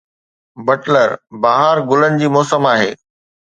Butler! 0.67 1.09
بهار 1.45 1.77
گلن 1.89 2.13
جي 2.19 2.27
موسم 2.39 2.63
آهي 2.73 2.91